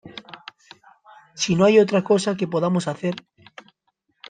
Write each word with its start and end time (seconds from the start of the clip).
si 1.35 1.53
no 1.55 1.65
hay 1.65 1.77
otra 1.77 2.03
cosa 2.03 2.35
que 2.35 2.47
podamos 2.53 2.87
hacer... 2.87 3.13